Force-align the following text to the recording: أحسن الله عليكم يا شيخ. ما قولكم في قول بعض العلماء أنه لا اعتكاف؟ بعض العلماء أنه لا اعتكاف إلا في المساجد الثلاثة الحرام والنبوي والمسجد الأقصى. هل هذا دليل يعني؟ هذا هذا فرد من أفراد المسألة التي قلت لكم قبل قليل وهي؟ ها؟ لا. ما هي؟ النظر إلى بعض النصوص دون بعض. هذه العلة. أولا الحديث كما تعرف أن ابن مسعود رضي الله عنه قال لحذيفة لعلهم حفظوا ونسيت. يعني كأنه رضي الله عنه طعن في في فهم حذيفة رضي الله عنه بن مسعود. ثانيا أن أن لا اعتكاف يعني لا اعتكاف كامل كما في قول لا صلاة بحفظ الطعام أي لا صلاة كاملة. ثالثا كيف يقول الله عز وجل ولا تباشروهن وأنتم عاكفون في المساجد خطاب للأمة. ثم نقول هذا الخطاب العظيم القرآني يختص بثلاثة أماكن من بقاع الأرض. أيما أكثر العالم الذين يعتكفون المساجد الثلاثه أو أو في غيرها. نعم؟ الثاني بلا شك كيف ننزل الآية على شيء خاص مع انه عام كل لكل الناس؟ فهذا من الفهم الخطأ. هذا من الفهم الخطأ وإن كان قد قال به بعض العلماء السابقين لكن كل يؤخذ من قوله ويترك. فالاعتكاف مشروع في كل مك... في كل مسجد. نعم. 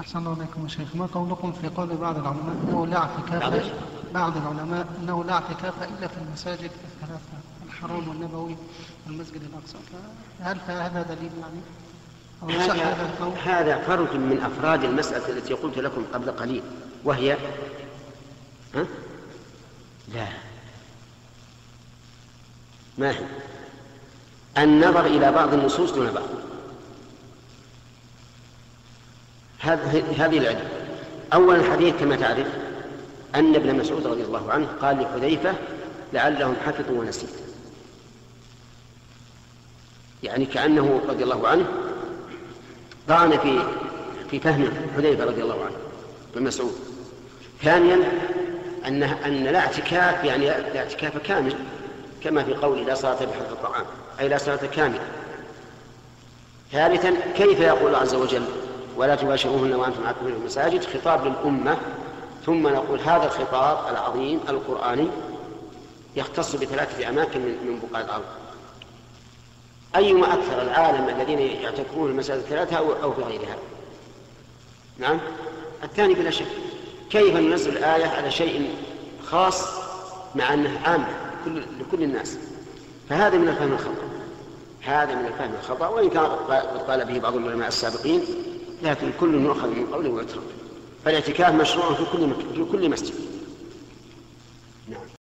أحسن 0.00 0.18
الله 0.18 0.36
عليكم 0.38 0.62
يا 0.62 0.68
شيخ. 0.68 0.96
ما 0.96 1.06
قولكم 1.06 1.52
في 1.52 1.68
قول 1.68 1.96
بعض 1.96 2.18
العلماء 2.18 2.56
أنه 2.68 2.86
لا 2.86 2.96
اعتكاف؟ 2.96 3.72
بعض 4.14 4.36
العلماء 4.36 4.86
أنه 5.02 5.24
لا 5.24 5.32
اعتكاف 5.32 5.82
إلا 5.82 6.08
في 6.08 6.16
المساجد 6.16 6.70
الثلاثة 6.84 7.36
الحرام 7.66 8.08
والنبوي 8.08 8.56
والمسجد 9.06 9.42
الأقصى. 9.42 9.76
هل 10.40 10.58
هذا 10.66 11.02
دليل 11.02 11.30
يعني؟ 11.40 11.60
هذا 12.60 13.34
هذا 13.44 13.78
فرد 13.78 14.14
من 14.16 14.40
أفراد 14.42 14.84
المسألة 14.84 15.28
التي 15.28 15.54
قلت 15.54 15.78
لكم 15.78 16.04
قبل 16.14 16.30
قليل 16.30 16.62
وهي؟ 17.04 17.32
ها؟ 18.74 18.86
لا. 20.14 20.26
ما 22.98 23.10
هي؟ 23.10 23.24
النظر 24.58 25.06
إلى 25.06 25.32
بعض 25.32 25.54
النصوص 25.54 25.92
دون 25.92 26.10
بعض. 26.10 26.24
هذه 29.60 30.38
العلة. 30.38 30.68
أولا 31.32 31.56
الحديث 31.56 31.94
كما 32.00 32.16
تعرف 32.16 32.46
أن 33.34 33.54
ابن 33.54 33.74
مسعود 33.74 34.06
رضي 34.06 34.22
الله 34.22 34.52
عنه 34.52 34.66
قال 34.82 35.02
لحذيفة 35.02 35.54
لعلهم 36.12 36.56
حفظوا 36.66 37.00
ونسيت. 37.00 37.30
يعني 40.22 40.46
كأنه 40.46 41.00
رضي 41.08 41.24
الله 41.24 41.48
عنه 41.48 41.64
طعن 43.08 43.38
في 43.38 43.62
في 44.30 44.40
فهم 44.40 44.70
حذيفة 44.96 45.24
رضي 45.24 45.42
الله 45.42 45.64
عنه 45.64 45.76
بن 46.34 46.42
مسعود. 46.42 46.72
ثانيا 47.62 47.98
أن 48.86 49.02
أن 49.02 49.44
لا 49.44 49.58
اعتكاف 49.58 50.24
يعني 50.24 50.46
لا 50.46 50.78
اعتكاف 50.78 51.18
كامل 51.18 51.54
كما 52.24 52.44
في 52.44 52.54
قول 52.54 52.86
لا 52.86 52.94
صلاة 52.94 53.24
بحفظ 53.24 53.52
الطعام 53.52 53.84
أي 54.20 54.28
لا 54.28 54.38
صلاة 54.38 54.56
كاملة. 54.56 55.00
ثالثا 56.72 57.14
كيف 57.36 57.60
يقول 57.60 57.86
الله 57.86 57.98
عز 57.98 58.14
وجل 58.14 58.42
ولا 59.00 59.16
تباشروهن 59.16 59.74
وأنتم 59.74 60.06
عاكفون 60.06 60.32
في 60.32 60.38
المساجد 60.38 60.84
خطاب 60.84 61.26
للأمة. 61.26 61.76
ثم 62.46 62.68
نقول 62.68 63.00
هذا 63.00 63.24
الخطاب 63.24 63.78
العظيم 63.92 64.40
القرآني 64.48 65.08
يختص 66.16 66.56
بثلاثة 66.56 67.08
أماكن 67.08 67.40
من 67.40 67.82
بقاع 67.82 68.04
الأرض. 68.04 68.24
أيما 69.96 70.34
أكثر 70.34 70.62
العالم 70.62 71.08
الذين 71.08 71.38
يعتكفون 71.38 72.10
المساجد 72.10 72.40
الثلاثه 72.40 72.76
أو 72.76 72.92
أو 73.02 73.12
في 73.12 73.22
غيرها. 73.22 73.56
نعم؟ 74.98 75.18
الثاني 75.84 76.14
بلا 76.14 76.30
شك 76.30 76.46
كيف 77.10 77.36
ننزل 77.36 77.76
الآية 77.76 78.06
على 78.06 78.30
شيء 78.30 78.70
خاص 79.26 79.68
مع 80.34 80.54
انه 80.54 80.80
عام 80.84 81.04
كل 81.44 81.62
لكل 81.80 82.02
الناس؟ 82.02 82.38
فهذا 83.08 83.38
من 83.38 83.48
الفهم 83.48 83.72
الخطأ. 83.72 84.10
هذا 84.82 85.14
من 85.14 85.26
الفهم 85.26 85.54
الخطأ 85.62 85.88
وإن 85.88 86.10
كان 86.10 86.24
قد 86.24 86.90
قال 86.90 87.04
به 87.04 87.18
بعض 87.18 87.36
العلماء 87.36 87.68
السابقين 87.68 88.22
لكن 88.82 89.10
كل 89.20 89.34
يؤخذ 89.34 89.68
من 89.68 89.86
قوله 89.86 90.08
ويترك. 90.08 90.42
فالاعتكاف 91.04 91.54
مشروع 91.54 91.94
في 91.94 92.04
كل 92.12 92.26
مك... 92.26 92.36
في 92.54 92.64
كل 92.72 92.90
مسجد. 92.90 93.14
نعم. 94.88 95.19